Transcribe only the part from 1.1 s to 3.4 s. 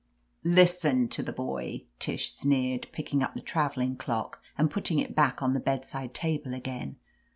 the boy!" Tish sneered, picking up